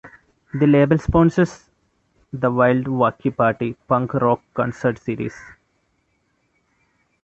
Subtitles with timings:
[0.55, 1.69] The label sponsors
[2.33, 5.39] the Wild Wacky Party punk rock concert series.